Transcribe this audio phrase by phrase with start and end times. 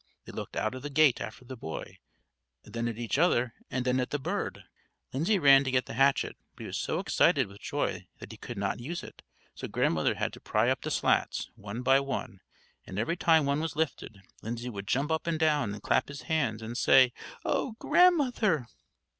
[0.25, 1.99] They looked out of the gate after the boy,
[2.63, 4.63] then at each other, and then at the bird.
[5.13, 8.37] Lindsay ran to get the hatchet, but he was so excited with joy that he
[8.39, 9.21] could not use it,
[9.53, 12.39] so Grandmother had to pry up the slats, one by one;
[12.87, 16.23] and every time one was lifted, Lindsay would jump up and down and clap his
[16.23, 17.13] hands, and say,
[17.45, 18.65] "Oh, Grandmother!"